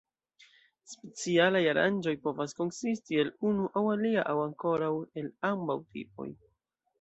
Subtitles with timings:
[0.93, 4.89] Specialaj aranĝoj povas konsisti el unu aŭ alia aŭ ankoraŭ
[5.23, 6.29] el ambaŭ tipoj.